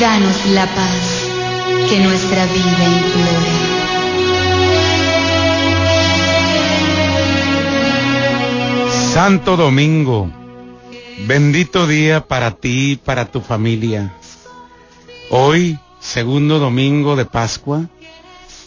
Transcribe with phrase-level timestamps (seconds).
[0.00, 1.28] danos la paz
[1.90, 3.52] que nuestra vida implora.
[9.12, 10.30] Santo Domingo,
[11.26, 14.14] bendito día para ti y para tu familia.
[15.28, 17.90] Hoy, segundo domingo de Pascua,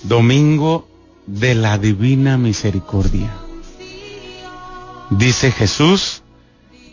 [0.04, 0.88] domingo
[1.26, 3.34] de la divina misericordia.
[5.10, 6.22] Dice Jesús,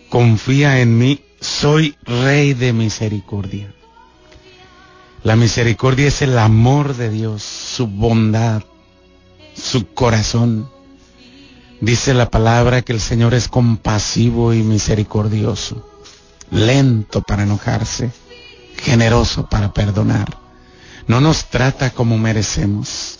[0.09, 3.75] confía en mí, soy rey de misericordia.
[5.23, 8.62] La misericordia es el amor de Dios, su bondad,
[9.55, 10.70] su corazón.
[11.83, 15.87] Dice la palabra que el Señor es compasivo y misericordioso,
[16.51, 18.11] lento para enojarse,
[18.78, 20.38] generoso para perdonar.
[21.06, 23.19] No nos trata como merecemos.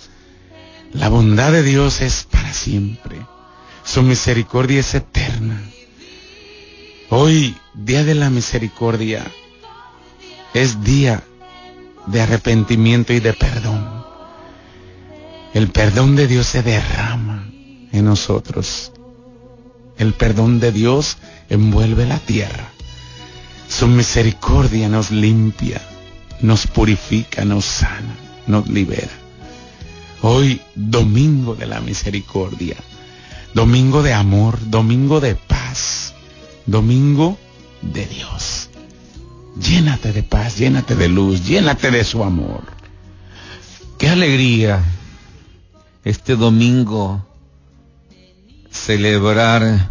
[0.93, 3.19] La bondad de Dios es para siempre.
[3.85, 5.61] Su misericordia es eterna.
[7.11, 9.31] Hoy, día de la misericordia,
[10.55, 11.25] es día
[12.07, 14.05] de arrepentimiento y de perdón.
[15.55, 17.49] El perdón de Dios se derrama
[17.93, 18.93] en nosotros.
[19.99, 22.71] El perdón de Dios envuelve la tierra.
[23.69, 25.81] Su misericordia nos limpia,
[26.41, 29.13] nos purifica, nos sana, nos libera.
[30.23, 32.77] Hoy, domingo de la misericordia,
[33.55, 36.15] domingo de amor, domingo de paz,
[36.67, 37.39] domingo
[37.83, 38.70] de Dios.
[39.57, 42.63] Llénate de paz, llénate de luz, llénate de su amor.
[43.99, 44.83] Qué alegría
[46.05, 47.27] este domingo
[48.71, 49.91] celebrar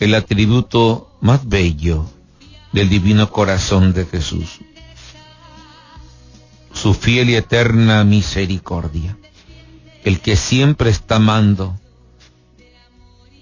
[0.00, 2.06] el atributo más bello
[2.72, 4.60] del divino corazón de Jesús,
[6.72, 9.16] su fiel y eterna misericordia,
[10.04, 11.78] el que siempre está amando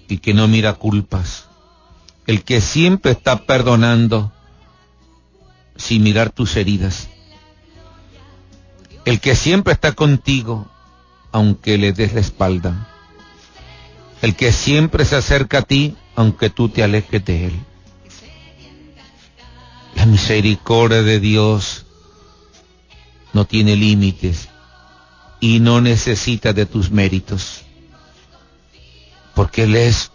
[0.09, 1.45] y que no mira culpas,
[2.25, 4.33] el que siempre está perdonando
[5.77, 7.07] sin mirar tus heridas,
[9.05, 10.67] el que siempre está contigo
[11.31, 12.89] aunque le des la espalda,
[14.21, 17.53] el que siempre se acerca a ti aunque tú te alejes de él.
[19.95, 21.85] La misericordia de Dios
[23.33, 24.49] no tiene límites
[25.39, 27.61] y no necesita de tus méritos,
[29.35, 30.11] porque Él es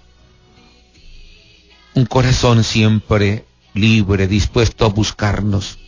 [1.94, 3.44] un corazón siempre
[3.74, 5.78] libre, dispuesto a buscarnos,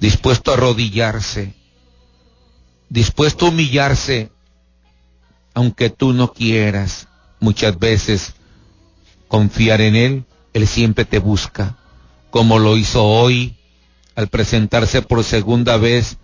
[0.00, 1.54] dispuesto a arrodillarse,
[2.88, 4.30] dispuesto a humillarse,
[5.54, 7.08] aunque tú no quieras
[7.40, 8.34] muchas veces
[9.28, 11.76] confiar en Él, Él siempre te busca,
[12.30, 13.56] como lo hizo hoy
[14.16, 16.18] al presentarse por segunda vez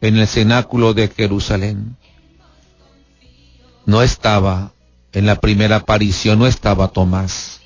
[0.00, 1.96] en el cenáculo de Jerusalén.
[3.86, 4.72] No estaba
[5.12, 7.59] en la primera aparición, no estaba Tomás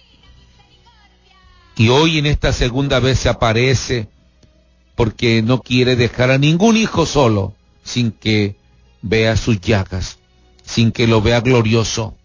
[1.77, 4.09] y hoy en esta segunda vez se aparece
[4.95, 8.57] porque no quiere dejar a ningún hijo solo sin que
[9.03, 10.19] vea sus llagas,
[10.65, 12.17] sin que lo vea glorioso,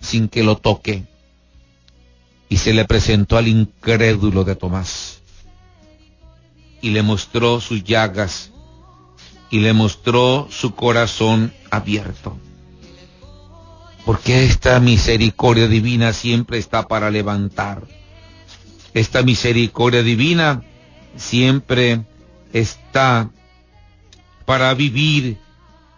[0.00, 1.04] sin que lo toque.
[2.48, 5.20] Y se le presentó al incrédulo de Tomás
[6.82, 8.50] y le mostró sus llagas
[9.50, 12.36] y le mostró su corazón abierto.
[14.04, 17.86] Porque esta misericordia divina siempre está para levantar
[18.94, 20.62] esta misericordia divina
[21.16, 22.02] siempre
[22.52, 23.30] está
[24.44, 25.38] para vivir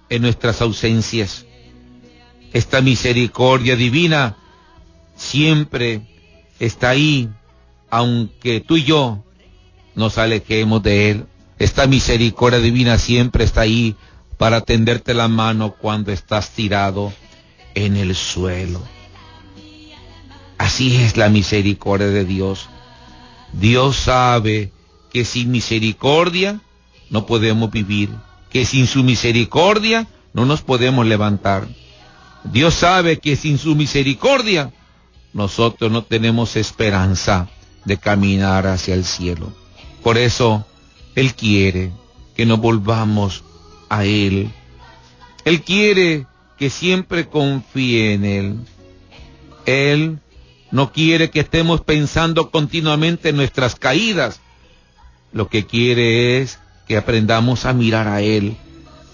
[0.08, 1.46] en nuestras ausencias.
[2.52, 4.36] Esta misericordia divina
[5.16, 6.02] siempre
[6.58, 7.30] está ahí,
[7.90, 9.24] aunque tú y yo
[9.94, 11.26] nos alejemos de Él.
[11.58, 13.96] Esta misericordia divina siempre está ahí
[14.36, 17.12] para tenderte la mano cuando estás tirado
[17.74, 18.82] en el suelo.
[20.58, 22.68] Así es la misericordia de Dios.
[23.52, 24.72] Dios sabe
[25.12, 26.60] que sin misericordia
[27.10, 28.10] no podemos vivir,
[28.50, 31.68] que sin su misericordia no nos podemos levantar.
[32.44, 34.72] Dios sabe que sin su misericordia
[35.32, 37.48] nosotros no tenemos esperanza
[37.84, 39.52] de caminar hacia el cielo.
[40.02, 40.66] Por eso
[41.14, 41.92] Él quiere
[42.34, 43.44] que nos volvamos
[43.88, 44.50] a Él.
[45.44, 46.26] Él quiere
[46.58, 48.56] que siempre confíe en Él.
[49.66, 50.18] Él
[50.72, 54.40] no quiere que estemos pensando continuamente en nuestras caídas.
[55.32, 56.58] Lo que quiere es
[56.88, 58.56] que aprendamos a mirar a Él,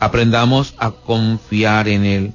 [0.01, 2.33] aprendamos a confiar en Él.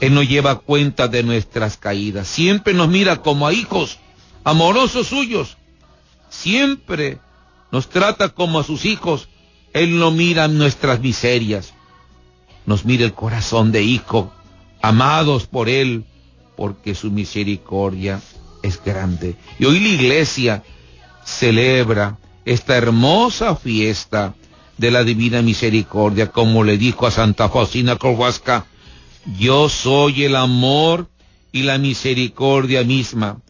[0.00, 3.98] Él no lleva cuenta de nuestras caídas, siempre nos mira como a hijos
[4.42, 5.56] amorosos suyos,
[6.28, 7.18] siempre
[7.70, 9.28] nos trata como a sus hijos,
[9.72, 11.72] Él no mira nuestras miserias,
[12.66, 14.32] nos mira el corazón de hijo,
[14.82, 16.04] amados por Él,
[16.56, 18.20] porque su misericordia
[18.62, 19.36] es grande.
[19.58, 20.62] Y hoy la iglesia
[21.24, 24.34] celebra esta hermosa fiesta
[24.78, 28.66] de la divina misericordia, como le dijo a Santa Faustina Kowalska,
[29.38, 31.08] yo soy el amor
[31.52, 33.40] y la misericordia misma.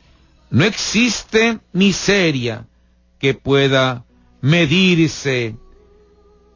[0.51, 2.67] No existe miseria
[3.19, 4.05] que pueda
[4.41, 5.57] medirse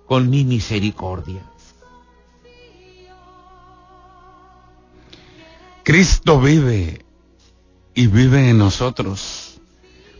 [0.07, 1.48] con mi misericordia.
[5.89, 7.03] Cristo vive
[7.95, 9.59] y vive en nosotros.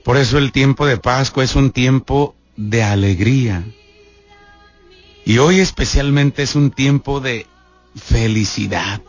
[0.03, 3.67] Por eso el tiempo de Pascua es un tiempo de alegría.
[5.27, 7.47] Y hoy especialmente es un tiempo de
[7.95, 9.03] felicidad,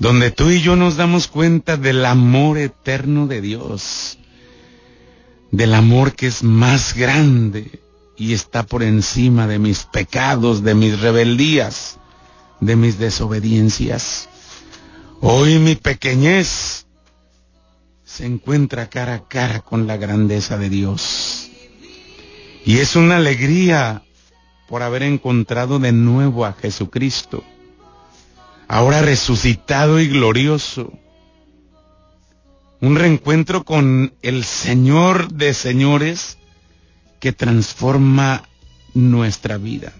[0.00, 4.18] donde tú y yo nos damos cuenta del amor eterno de Dios,
[5.52, 7.80] del amor que es más grande
[8.16, 12.00] y está por encima de mis pecados, de mis rebeldías,
[12.58, 14.30] de mis desobediencias.
[15.26, 16.86] Hoy mi pequeñez
[18.04, 21.50] se encuentra cara a cara con la grandeza de Dios.
[22.66, 24.02] Y es una alegría
[24.68, 27.42] por haber encontrado de nuevo a Jesucristo
[28.68, 30.92] ahora resucitado y glorioso.
[32.82, 36.36] Un reencuentro con el Señor de señores
[37.18, 38.42] que transforma
[38.92, 39.94] nuestra vida.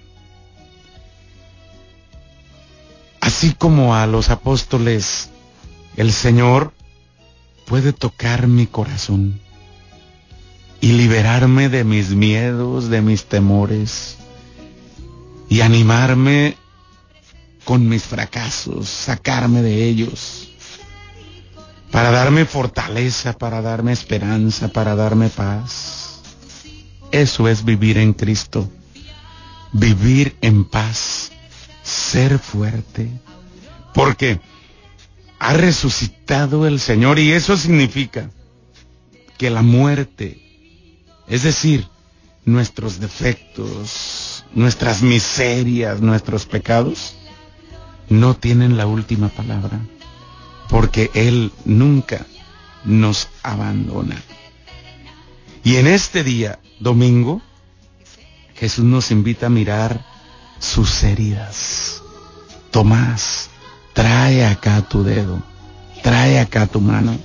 [3.24, 5.30] Así como a los apóstoles,
[5.96, 6.74] el Señor
[7.64, 9.40] puede tocar mi corazón
[10.82, 14.18] y liberarme de mis miedos, de mis temores
[15.48, 16.58] y animarme
[17.64, 20.50] con mis fracasos, sacarme de ellos,
[21.90, 26.20] para darme fortaleza, para darme esperanza, para darme paz.
[27.10, 28.70] Eso es vivir en Cristo,
[29.72, 31.32] vivir en paz,
[31.84, 33.08] ser fuerte,
[33.92, 34.40] porque
[35.38, 38.30] ha resucitado el Señor y eso significa
[39.36, 40.40] que la muerte,
[41.28, 41.86] es decir,
[42.46, 47.14] nuestros defectos, nuestras miserias, nuestros pecados,
[48.08, 49.80] no tienen la última palabra,
[50.70, 52.26] porque Él nunca
[52.84, 54.22] nos abandona.
[55.62, 57.42] Y en este día, domingo,
[58.54, 60.13] Jesús nos invita a mirar
[60.64, 62.02] sus heridas.
[62.70, 63.50] Tomás,
[63.92, 65.42] trae acá tu dedo,
[66.02, 67.16] trae acá tu mano.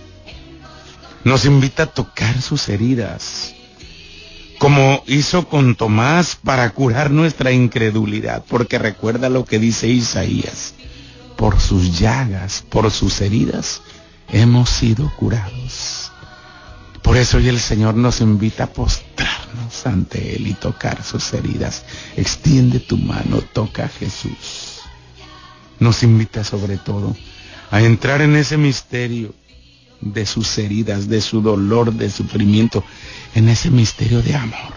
[1.23, 3.55] Nos invita a tocar sus heridas,
[4.57, 10.75] como hizo con Tomás para curar nuestra incredulidad, porque recuerda lo que dice Isaías,
[11.35, 13.81] por sus llagas, por sus heridas,
[14.29, 16.11] hemos sido curados.
[17.01, 18.73] Por eso hoy el Señor nos invita a
[19.85, 21.85] ante Él y tocar sus heridas.
[22.15, 24.81] Extiende tu mano, toca a Jesús.
[25.79, 27.15] Nos invita sobre todo
[27.71, 29.33] a entrar en ese misterio
[30.01, 32.83] de sus heridas, de su dolor, de sufrimiento,
[33.35, 34.73] en ese misterio de amor,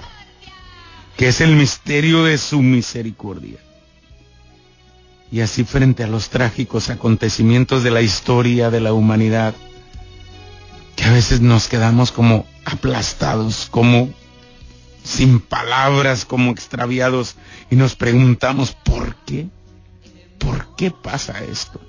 [1.17, 3.59] que es el misterio de su misericordia.
[5.31, 9.55] Y así frente a los trágicos acontecimientos de la historia de la humanidad,
[10.97, 14.13] que a veces nos quedamos como aplastados, como
[15.05, 17.37] sin palabras, como extraviados,
[17.71, 19.49] y nos preguntamos, ¿por qué?
[20.39, 21.81] ¿Por qué pasa esto?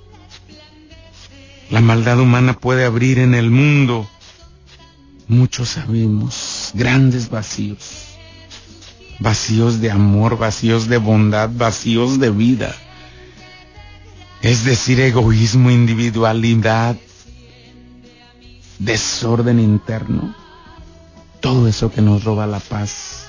[1.70, 4.08] La maldad humana puede abrir en el mundo,
[5.28, 8.10] muchos sabemos, grandes vacíos.
[9.20, 12.74] Vacíos de amor, vacíos de bondad, vacíos de vida.
[14.42, 16.96] Es decir, egoísmo, individualidad,
[18.78, 20.34] desorden interno.
[21.44, 23.26] Todo eso que nos roba la paz.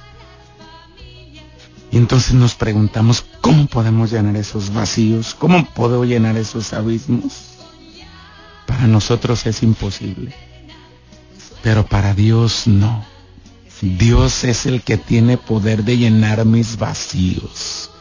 [1.91, 5.35] Y entonces nos preguntamos, ¿cómo podemos llenar esos vacíos?
[5.37, 7.55] ¿Cómo puedo llenar esos abismos?
[8.65, 10.33] Para nosotros es imposible,
[11.61, 13.03] pero para Dios no.
[13.81, 17.91] Dios es el que tiene poder de llenar mis vacíos.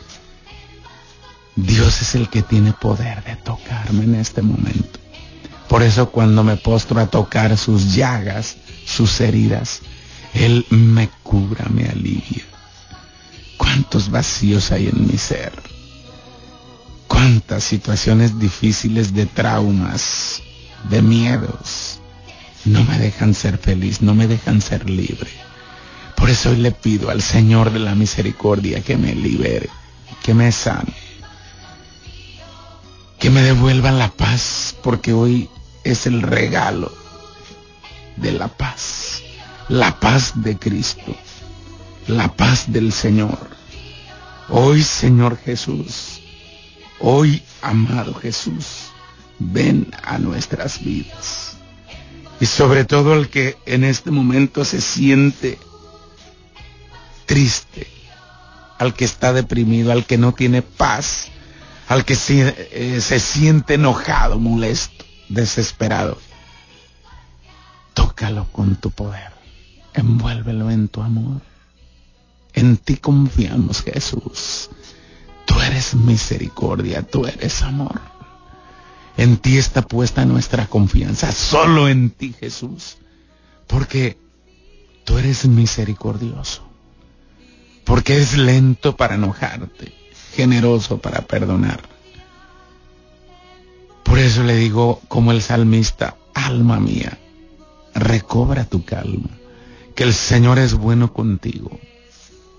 [1.56, 5.00] Dios es el que tiene poder de tocarme en este momento.
[5.68, 9.83] Por eso cuando me postro a tocar sus llagas, sus heridas,
[10.35, 12.45] Él me cubra, me alivia.
[13.57, 15.53] ¿Cuántos vacíos hay en mi ser?
[17.09, 20.43] ¿Cuántas situaciones difíciles de traumas,
[20.91, 22.00] de miedos,
[22.64, 25.31] no me dejan ser feliz, no me dejan ser libre.
[26.17, 29.69] Por eso hoy le pido al Señor de la misericordia que me libere,
[30.23, 30.95] que me sane,
[33.19, 35.49] que me devuelva la paz, porque hoy
[35.83, 36.93] es el regalo
[38.17, 39.23] de la paz,
[39.68, 41.16] la paz de Cristo,
[42.06, 43.38] la paz del Señor.
[44.49, 46.21] Hoy, Señor Jesús,
[47.00, 48.90] hoy, amado Jesús,
[49.38, 51.56] ven a nuestras vidas.
[52.40, 55.59] Y sobre todo el que en este momento se siente
[57.26, 57.87] triste,
[58.78, 61.28] al que está deprimido, al que no tiene paz,
[61.88, 66.18] al que eh, se siente enojado, molesto, desesperado.
[67.94, 69.33] Tócalo con tu poder,
[69.95, 71.41] envuélvelo en tu amor.
[72.53, 74.71] En ti confiamos, Jesús.
[75.47, 78.01] Tú eres misericordia, tú eres amor.
[79.17, 82.99] En ti está puesta nuestra confianza, solo en ti, Jesús.
[83.67, 84.19] Porque
[85.05, 86.63] tú eres misericordioso.
[87.85, 89.93] Porque eres lento para enojarte,
[90.35, 91.83] generoso para perdonar.
[94.03, 97.19] Por eso le digo como el salmista, alma mía,
[97.95, 99.31] recobra tu calma,
[99.95, 101.79] que el Señor es bueno contigo.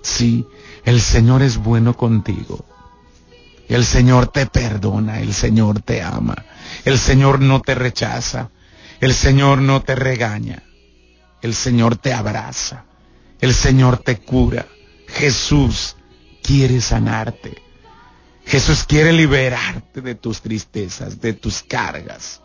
[0.01, 0.45] Sí,
[0.83, 2.65] el Señor es bueno contigo.
[3.67, 6.45] El Señor te perdona, el Señor te ama,
[6.85, 8.51] el Señor no te rechaza,
[9.01, 10.63] el Señor no te regaña,
[11.41, 12.85] el Señor te abraza,
[13.41, 14.67] el Señor te cura.
[15.07, 15.95] Jesús
[16.43, 17.61] quiere sanarte.
[18.45, 22.41] Jesús quiere liberarte de tus tristezas, de tus cargas.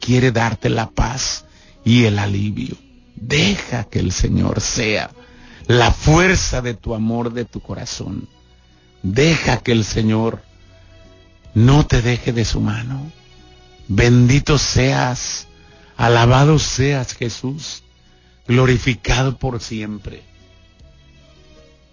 [0.00, 1.44] Quiere darte la paz
[1.84, 2.76] y el alivio.
[3.20, 5.10] Deja que el Señor sea
[5.66, 8.28] la fuerza de tu amor, de tu corazón.
[9.02, 10.42] Deja que el Señor
[11.54, 13.10] no te deje de su mano.
[13.88, 15.48] Bendito seas,
[15.96, 17.82] alabado seas Jesús,
[18.46, 20.22] glorificado por siempre.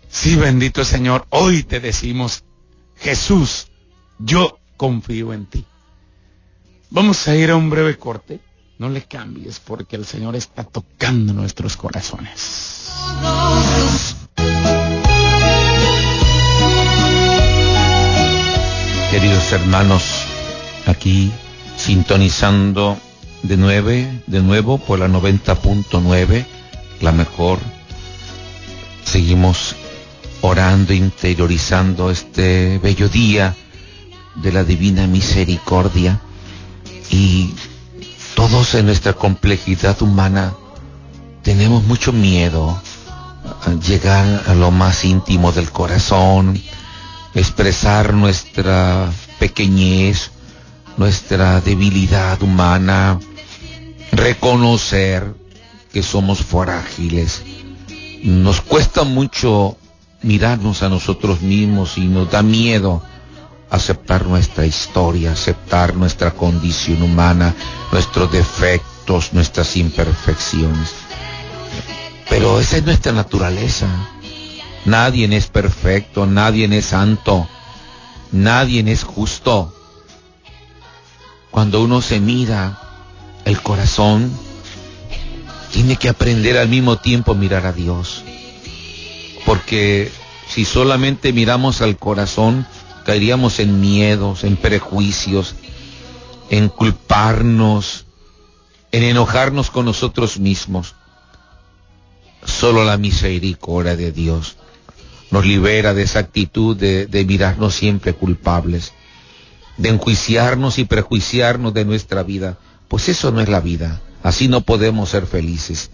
[0.10, 2.44] Sí, bendito Señor, hoy te decimos,
[2.98, 3.68] Jesús,
[4.20, 5.66] yo confío en ti.
[6.92, 8.40] Vamos a ir a un breve corte.
[8.78, 12.92] No le cambies porque el Señor está tocando nuestros corazones.
[19.12, 20.04] Queridos hermanos,
[20.88, 21.32] aquí
[21.78, 22.98] sintonizando
[23.44, 26.46] de nueve, de nuevo por la 90.9,
[27.00, 27.60] la mejor.
[29.06, 29.76] Seguimos
[30.42, 33.56] orando, interiorizando este bello día
[34.36, 36.20] de la divina misericordia
[37.10, 37.54] y
[38.36, 40.54] todos en nuestra complejidad humana
[41.42, 42.80] tenemos mucho miedo
[43.66, 46.62] a llegar a lo más íntimo del corazón,
[47.34, 50.32] expresar nuestra pequeñez,
[50.98, 53.20] nuestra debilidad humana,
[54.12, 55.34] reconocer
[55.94, 57.42] que somos frágiles.
[58.24, 59.78] Nos cuesta mucho
[60.24, 63.02] mirarnos a nosotros mismos y nos da miedo
[63.70, 67.54] aceptar nuestra historia, aceptar nuestra condición humana,
[67.92, 70.94] nuestros defectos, nuestras imperfecciones.
[72.30, 73.88] Pero esa es nuestra naturaleza.
[74.86, 77.48] Nadie es perfecto, nadie es santo,
[78.32, 79.74] nadie es justo.
[81.50, 82.80] Cuando uno se mira
[83.46, 84.32] el corazón,
[85.72, 88.24] tiene que aprender al mismo tiempo a mirar a Dios.
[89.46, 90.12] Porque
[90.48, 92.68] si solamente miramos al corazón,
[93.06, 95.56] caeríamos en miedos, en prejuicios,
[96.50, 98.06] en culparnos,
[98.92, 100.96] en enojarnos con nosotros mismos.
[102.44, 104.58] Solo la misericordia de Dios
[105.32, 108.94] nos libera de esa actitud de, de, mirarnos siempre culpables,
[109.78, 112.58] de enjuiciarnos y prejuiciarnos de nuestra vida.
[112.88, 114.02] Pues eso no es la vida.
[114.24, 115.92] Así no podemos ser felices.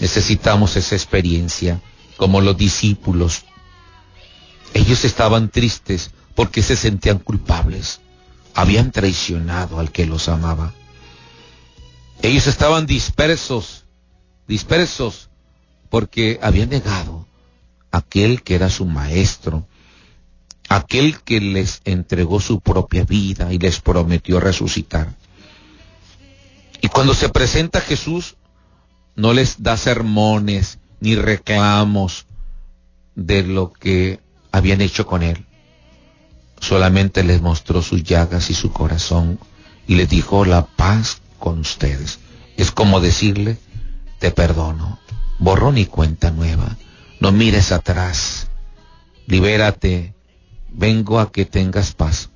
[0.00, 1.80] Necesitamos esa experiencia,
[2.18, 3.44] como los discípulos.
[4.74, 8.00] Ellos estaban tristes porque se sentían culpables.
[8.54, 10.72] Habían traicionado al que los amaba.
[12.22, 13.84] Ellos estaban dispersos,
[14.46, 15.30] dispersos,
[15.90, 17.26] porque habían negado
[17.90, 19.66] a aquel que era su maestro,
[20.68, 25.14] aquel que les entregó su propia vida y les prometió resucitar.
[26.80, 28.36] Y cuando se presenta Jesús,
[29.16, 32.26] no les da sermones ni reclamos
[33.14, 34.20] de lo que
[34.52, 35.44] habían hecho con él
[36.60, 39.38] solamente les mostró sus llagas y su corazón
[39.86, 42.18] y les dijo la paz con ustedes.
[42.56, 43.58] Es como decirle,
[44.18, 44.98] te perdono,
[45.38, 46.76] borrón y cuenta nueva,
[47.20, 48.48] no mires atrás,
[49.26, 50.14] libérate,
[50.70, 52.30] vengo a que tengas paz.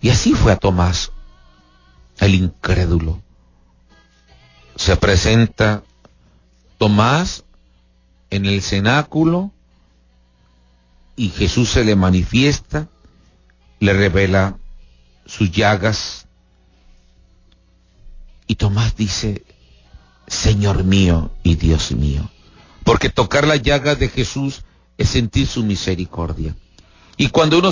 [0.00, 1.12] Y así fue a Tomás,
[2.18, 3.20] el incrédulo.
[4.76, 5.82] Se presenta
[6.78, 7.44] Tomás
[8.30, 9.52] en el cenáculo
[11.16, 12.88] y Jesús se le manifiesta
[13.80, 14.58] le revela
[15.26, 16.26] sus llagas.
[18.46, 19.44] Y Tomás dice,
[20.26, 22.30] Señor mío y Dios mío.
[22.84, 24.62] Porque tocar la llaga de Jesús
[24.96, 26.54] es sentir su misericordia.
[27.16, 27.70] Y cuando uno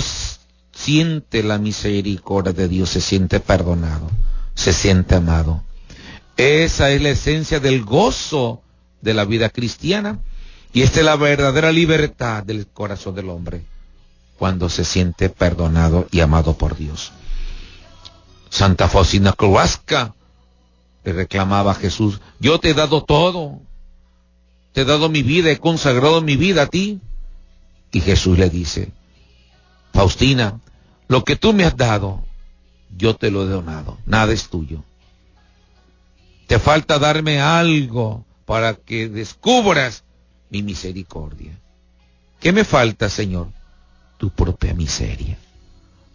[0.71, 4.09] siente la misericordia de Dios, se siente perdonado,
[4.55, 5.63] se siente amado.
[6.37, 8.61] Esa es la esencia del gozo
[9.01, 10.19] de la vida cristiana.
[10.71, 13.65] Y esta es la verdadera libertad del corazón del hombre,
[14.39, 17.11] cuando se siente perdonado y amado por Dios.
[18.49, 20.15] Santa Faustina Kowalska
[21.03, 23.59] le reclamaba a Jesús, yo te he dado todo,
[24.71, 27.01] te he dado mi vida, he consagrado mi vida a ti.
[27.91, 28.93] Y Jesús le dice,
[29.93, 30.61] Faustina,
[31.09, 32.23] lo que tú me has dado,
[32.95, 34.83] yo te lo he donado, nada es tuyo.
[36.47, 40.03] Te falta darme algo para que descubras
[40.49, 41.59] mi misericordia.
[42.39, 43.58] ¿Qué me falta, Señor?
[44.19, 45.37] Tu propia miseria.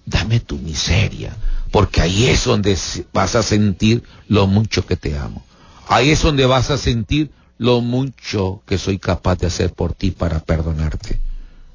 [0.06, 1.34] Dame tu miseria,
[1.72, 2.78] porque ahí es donde
[3.12, 5.42] vas a sentir lo mucho que te amo.
[5.88, 10.10] Ahí es donde vas a sentir lo mucho que soy capaz de hacer por ti
[10.10, 11.18] para perdonarte.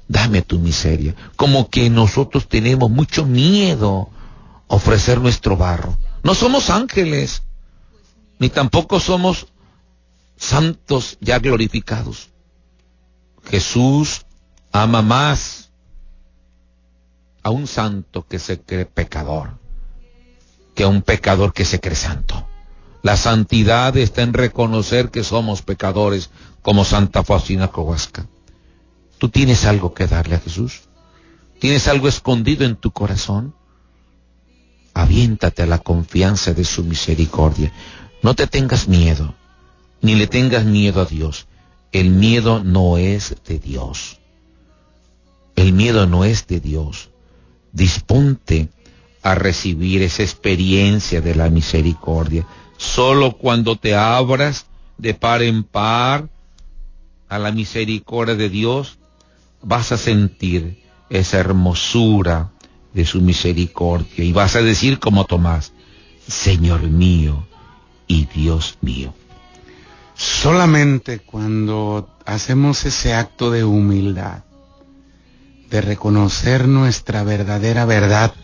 [0.06, 1.16] Dame tu miseria.
[1.34, 4.08] Como que nosotros tenemos mucho miedo
[4.68, 5.98] a ofrecer nuestro barro.
[6.22, 7.42] No somos ángeles,
[8.38, 9.48] ni tampoco somos
[10.36, 12.28] santos ya glorificados.
[13.44, 14.26] Jesús
[14.72, 15.69] ama más
[17.42, 19.60] a un santo que se cree pecador
[20.74, 22.46] que a un pecador que se cree santo.
[23.02, 26.30] La santidad está en reconocer que somos pecadores
[26.62, 28.26] como Santa Faustina Kowalska.
[29.18, 30.82] ¿Tú tienes algo que darle a Jesús?
[31.58, 33.54] ¿Tienes algo escondido en tu corazón?
[34.94, 37.72] Aviéntate a la confianza de su misericordia.
[38.22, 39.34] No te tengas miedo,
[40.02, 41.46] ni le tengas miedo a Dios.
[41.92, 44.20] El miedo no es de Dios.
[45.56, 47.10] El miedo no es de Dios.
[47.72, 48.68] Disponte
[49.22, 52.46] a recibir esa experiencia de la misericordia.
[52.76, 54.66] Solo cuando te abras
[54.98, 56.28] de par en par
[57.28, 58.98] a la misericordia de Dios,
[59.62, 62.50] vas a sentir esa hermosura
[62.92, 65.72] de su misericordia y vas a decir como Tomás,
[66.26, 67.46] Señor mío
[68.06, 69.14] y Dios mío.
[70.14, 74.42] Solamente cuando hacemos ese acto de humildad,
[75.70, 78.34] de reconocer nuestra verdadera verdad,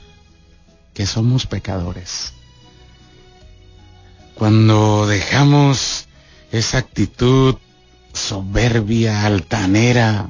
[0.94, 2.32] que somos pecadores.
[4.34, 6.08] Cuando dejamos
[6.52, 7.56] esa actitud
[8.12, 10.28] soberbia, altanera,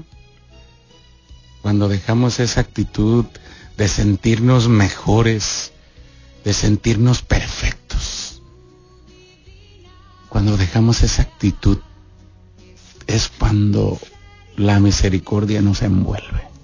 [1.62, 3.26] cuando dejamos esa actitud
[3.76, 5.72] de sentirnos mejores,
[6.44, 8.42] de sentirnos perfectos,
[10.28, 11.78] cuando dejamos esa actitud,
[13.06, 13.98] es cuando
[14.56, 16.55] la misericordia nos envuelve.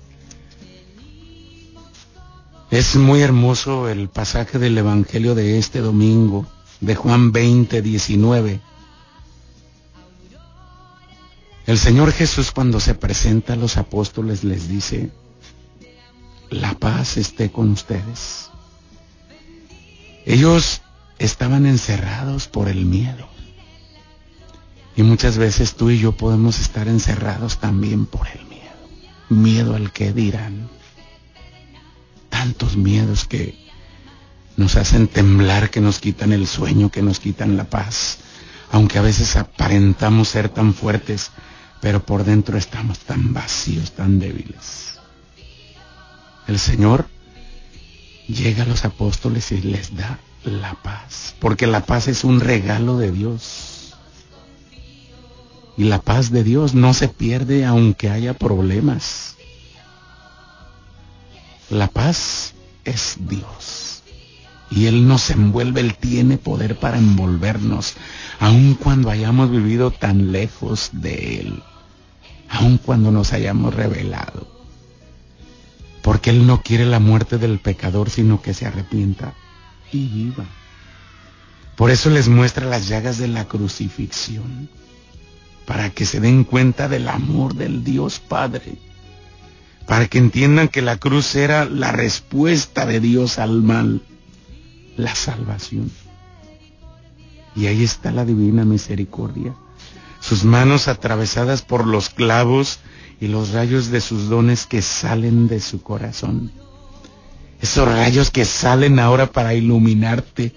[2.73, 6.47] Es muy hermoso el pasaje del Evangelio de este domingo,
[6.81, 8.61] de Juan 20, 19.
[11.67, 15.11] El Señor Jesús cuando se presenta a los apóstoles les dice,
[16.49, 18.49] la paz esté con ustedes.
[20.25, 20.81] Ellos
[21.19, 23.29] estaban encerrados por el miedo.
[24.97, 28.63] Y muchas veces tú y yo podemos estar encerrados también por el miedo.
[29.29, 30.71] Miedo al que dirán
[32.43, 33.55] tantos miedos que
[34.57, 38.19] nos hacen temblar, que nos quitan el sueño, que nos quitan la paz.
[38.73, 41.31] Aunque a veces aparentamos ser tan fuertes,
[41.81, 44.99] pero por dentro estamos tan vacíos, tan débiles.
[46.49, 47.07] El Señor
[48.27, 52.99] llega a los apóstoles y les da la paz, porque la paz es un regalo
[52.99, 53.95] de Dios.
[55.77, 59.37] Y la paz de Dios no se pierde aunque haya problemas.
[61.73, 62.53] La paz
[62.85, 64.03] es Dios.
[64.71, 67.95] Y Él nos envuelve, Él tiene poder para envolvernos,
[68.41, 71.63] aun cuando hayamos vivido tan lejos de Él,
[72.51, 74.47] aun cuando nos hayamos revelado.
[76.03, 79.33] Porque Él no quiere la muerte del pecador, sino que se arrepienta
[79.91, 80.45] y viva.
[81.75, 84.69] Por eso les muestra las llagas de la crucifixión,
[85.65, 88.92] para que se den cuenta del amor del Dios Padre
[89.87, 94.03] para que entiendan que la cruz era la respuesta de Dios al mal,
[94.97, 95.91] la salvación.
[97.55, 99.55] Y ahí está la divina misericordia,
[100.21, 102.79] sus manos atravesadas por los clavos
[103.21, 106.53] y los rayos de sus dones que salen de su corazón.
[107.61, 110.53] Esos rayos que salen ahora para iluminarte,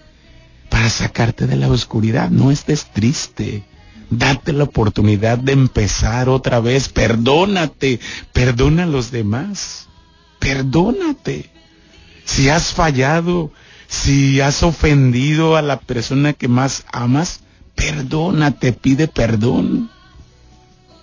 [0.69, 2.31] para sacarte de la oscuridad.
[2.31, 3.63] No estés triste,
[4.09, 6.89] Date la oportunidad de empezar otra vez.
[6.89, 7.99] Perdónate.
[8.33, 9.87] Perdona a los demás.
[10.39, 11.49] Perdónate.
[12.25, 13.51] Si has fallado,
[13.87, 17.41] si has ofendido a la persona que más amas,
[17.75, 19.89] perdónate, pide perdón.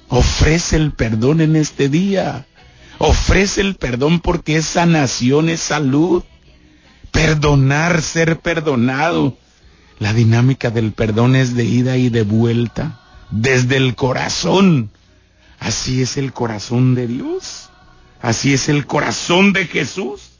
[0.09, 2.47] Ofrece el perdón en este día.
[2.99, 6.23] Ofrece el perdón porque es sanación, es salud.
[7.11, 9.37] Perdonar, ser perdonado.
[10.03, 14.91] La dinámica del perdón es de ida y de vuelta, desde el corazón
[15.63, 17.71] Así es el corazón de Dios.
[18.21, 20.31] Así es el corazón de Jesús.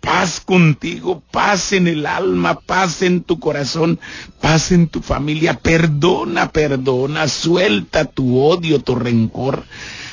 [0.00, 3.98] Paz contigo, paz en el alma, paz en tu corazón,
[4.40, 5.54] paz en tu familia.
[5.54, 9.64] Perdona, perdona, suelta tu odio, tu rencor,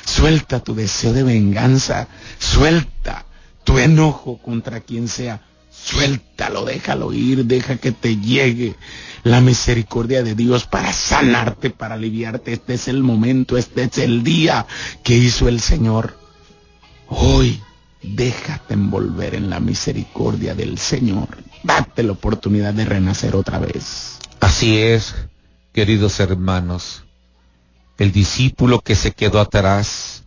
[0.03, 2.07] suelta tu deseo de venganza,
[2.39, 3.25] suelta
[3.63, 5.41] tu enojo contra quien sea.
[5.83, 8.75] Suéltalo, déjalo ir, deja que te llegue
[9.23, 12.53] la misericordia de Dios para sanarte, para aliviarte.
[12.53, 14.65] Este es el momento, este es el día
[15.03, 16.17] que hizo el Señor.
[17.07, 17.61] Hoy
[18.01, 21.27] déjate envolver en la misericordia del Señor.
[21.63, 24.19] Date la oportunidad de renacer otra vez.
[24.39, 25.15] Así es,
[25.73, 27.03] queridos hermanos.
[27.97, 30.22] El discípulo que se quedó atrás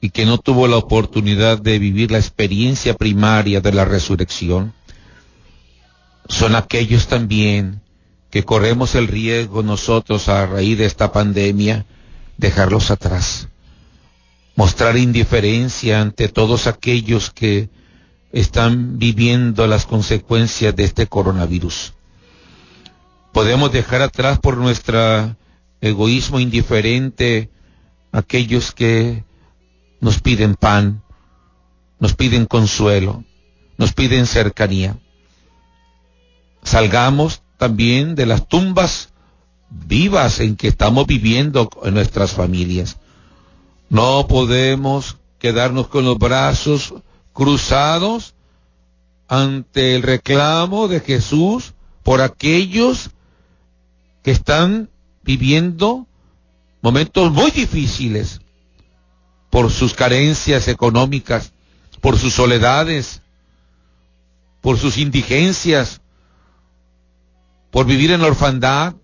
[0.00, 4.74] y que no tuvo la oportunidad de vivir la experiencia primaria de la resurrección,
[6.28, 7.80] son aquellos también
[8.30, 11.86] que corremos el riesgo nosotros a raíz de esta pandemia,
[12.36, 13.48] dejarlos atrás,
[14.56, 17.70] mostrar indiferencia ante todos aquellos que
[18.32, 21.94] están viviendo las consecuencias de este coronavirus.
[23.32, 25.36] Podemos dejar atrás por nuestro
[25.80, 27.50] egoísmo indiferente
[28.12, 29.24] aquellos que
[30.00, 31.02] nos piden pan,
[31.98, 33.24] nos piden consuelo,
[33.78, 34.98] nos piden cercanía.
[36.62, 39.10] Salgamos también de las tumbas
[39.70, 42.98] vivas en que estamos viviendo en nuestras familias.
[43.88, 46.94] No podemos quedarnos con los brazos
[47.32, 48.34] cruzados
[49.28, 53.10] ante el reclamo de Jesús por aquellos
[54.22, 54.90] que están
[55.22, 56.06] viviendo
[56.82, 58.40] momentos muy difíciles
[59.56, 61.54] por sus carencias económicas,
[62.02, 63.22] por sus soledades,
[64.60, 66.02] por sus indigencias,
[67.70, 68.96] por vivir en la orfandad,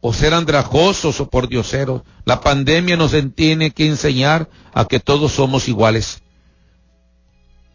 [0.00, 2.04] o ser andrajosos o por dioseros.
[2.24, 6.22] La pandemia nos tiene que enseñar a que todos somos iguales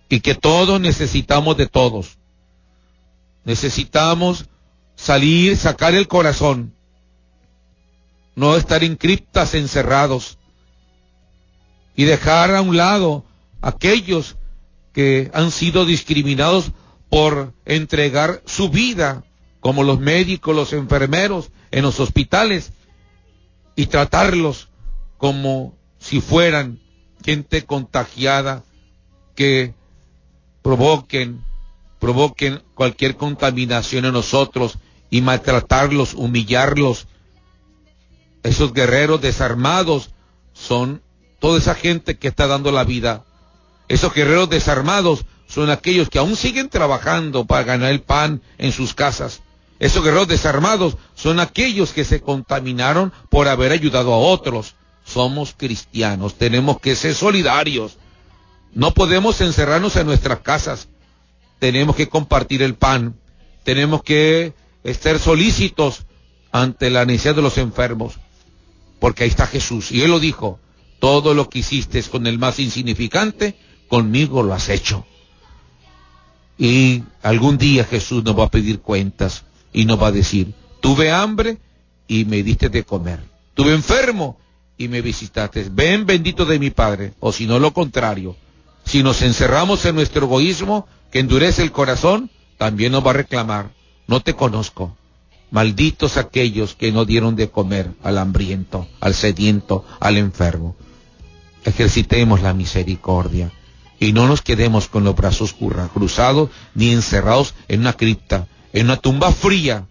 [0.10, 2.18] y que todos necesitamos de todos.
[3.44, 4.46] Necesitamos
[4.96, 6.74] salir, sacar el corazón,
[8.34, 10.40] no estar en criptas encerrados,
[11.96, 13.24] y dejar a un lado
[13.62, 14.38] aquellos
[14.94, 16.72] que han sido discriminados
[17.10, 19.24] por entregar su vida,
[19.60, 22.74] como los médicos, los enfermeros en los hospitales,
[23.76, 24.70] y tratarlos
[25.18, 26.80] como si fueran
[27.24, 28.64] gente contagiada
[29.36, 29.74] que
[30.64, 31.44] provoquen,
[32.00, 34.80] provoquen cualquier contaminación en nosotros
[35.12, 37.08] y maltratarlos, humillarlos.
[38.42, 40.10] Esos guerreros desarmados
[40.54, 41.03] son
[41.44, 43.26] toda esa gente que está dando la vida.
[43.90, 48.94] Esos guerreros desarmados son aquellos que aún siguen trabajando para ganar el pan en sus
[48.94, 49.42] casas.
[49.78, 54.76] Esos guerreros desarmados son aquellos que se contaminaron por haber ayudado a otros.
[55.04, 57.98] Somos cristianos, tenemos que ser solidarios.
[58.72, 60.88] No podemos encerrarnos en nuestras casas.
[61.60, 63.20] Tenemos que compartir el pan.
[63.66, 64.54] Tenemos que
[64.86, 66.06] estar solícitos
[66.54, 68.14] ante la necesidad de los enfermos.
[69.02, 69.92] Porque ahí está Jesús.
[69.92, 70.62] Y Él lo dijo,
[71.04, 73.56] todo lo que hiciste con el más insignificante,
[73.90, 75.06] conmigo lo has hecho.
[76.58, 81.12] Y algún día Jesús nos va a pedir cuentas y nos va a decir, tuve
[81.12, 81.58] hambre
[82.08, 83.20] y me diste de comer.
[83.54, 84.38] Tuve enfermo
[84.78, 85.68] y me visitaste.
[85.70, 87.16] Ven bendito de mi Padre.
[87.20, 88.38] O si no lo contrario,
[88.86, 93.72] si nos encerramos en nuestro egoísmo que endurece el corazón, también nos va a reclamar,
[94.08, 94.96] no te conozco.
[95.52, 100.78] Malditos aquellos que no dieron de comer al hambriento, al sediento, al enfermo
[101.66, 103.52] ejercitemos la misericordia
[104.00, 105.56] y no nos quedemos con los brazos
[105.94, 109.86] cruzados ni encerrados en una cripta, en una tumba fría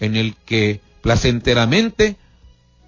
[0.00, 2.16] en el que placenteramente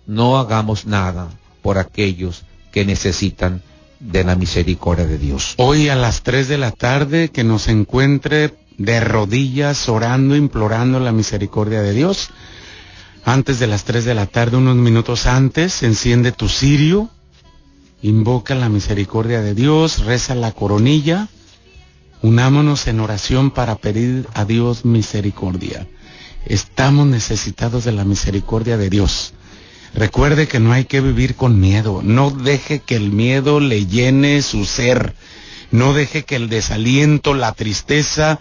[0.06, 1.28] no hagamos nada
[1.62, 3.62] por aquellos que necesitan
[3.98, 5.54] de la misericordia de Dios.
[5.58, 11.12] Hoy a las 3 de la tarde que nos encuentre de rodillas orando, implorando la
[11.12, 12.30] misericordia de Dios.
[13.24, 17.10] Antes de las 3 de la tarde, unos minutos antes, enciende tu cirio,
[18.02, 21.28] invoca la misericordia de Dios, reza la coronilla,
[22.22, 25.86] unámonos en oración para pedir a Dios misericordia.
[26.46, 29.34] Estamos necesitados de la misericordia de Dios.
[29.94, 34.40] Recuerde que no hay que vivir con miedo, no deje que el miedo le llene
[34.40, 35.14] su ser,
[35.70, 38.40] no deje que el desaliento, la tristeza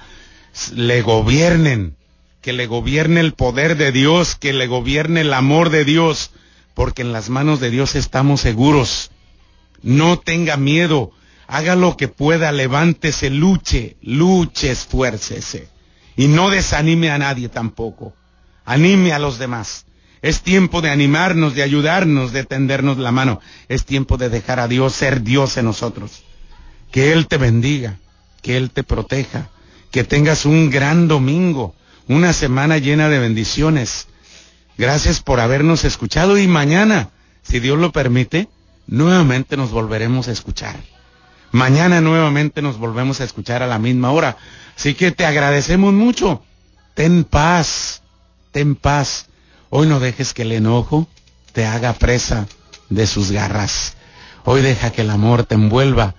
[0.74, 1.96] le gobiernen,
[2.42, 6.32] que le gobierne el poder de Dios, que le gobierne el amor de Dios,
[6.76, 9.12] porque en las manos de Dios estamos seguros
[9.84, 11.12] no tenga miedo.
[11.48, 15.68] Haga lo que pueda, levántese, luche, luche, esfuércese.
[16.16, 18.14] Y no desanime a nadie tampoco.
[18.66, 19.86] Anime a los demás.
[20.22, 23.40] Es tiempo de animarnos, de ayudarnos, de tendernos la mano.
[23.68, 26.24] Es tiempo de dejar a Dios ser Dios en nosotros.
[26.92, 27.98] Que Él te bendiga,
[28.42, 29.50] que Él te proteja,
[29.92, 31.74] que tengas un gran domingo,
[32.08, 34.08] una semana llena de bendiciones.
[34.78, 37.10] Gracias por habernos escuchado y mañana,
[37.44, 38.50] si Dios lo permite,
[38.90, 40.76] nuevamente nos volveremos a escuchar.
[41.52, 44.38] Mañana nuevamente nos volvemos a escuchar a la misma hora.
[44.76, 46.44] Así que te agradecemos mucho.
[46.94, 48.02] Ten paz,
[48.52, 49.28] ten paz.
[49.70, 51.08] Hoy no dejes que el enojo
[51.54, 52.48] te haga presa
[52.90, 53.94] de sus garras.
[54.44, 56.16] Hoy deja que el amor te envuelva.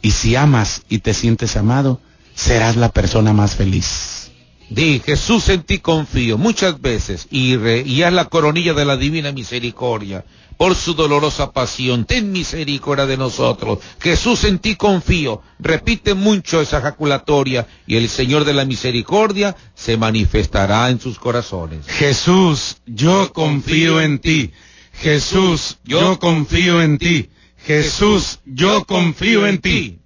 [0.00, 2.00] Y si amas y te sientes amado,
[2.34, 4.30] serás la persona más feliz.
[4.70, 9.32] Di, Jesús en ti confío muchas veces y, re, y la coronilla de la divina
[9.32, 10.24] misericordia
[10.58, 12.04] por su dolorosa pasión.
[12.04, 13.78] Ten misericordia de nosotros.
[14.00, 15.40] Jesús en ti confío.
[15.58, 21.86] Repite mucho esa ejaculatoria y el Señor de la misericordia se manifestará en sus corazones.
[21.86, 24.52] Jesús, yo confío en ti.
[24.92, 27.30] Jesús, yo confío en ti.
[27.64, 29.97] Jesús, yo confío en ti.